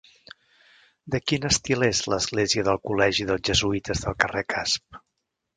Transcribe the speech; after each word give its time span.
De 1.15 1.19
quin 1.31 1.45
estil 1.49 1.85
és 1.89 2.01
l'església 2.13 2.65
del 2.71 2.81
col·legi 2.91 3.29
dels 3.33 3.47
Jesuïtes 3.51 4.05
del 4.07 4.21
carrer 4.25 4.47
Casp? 4.57 5.03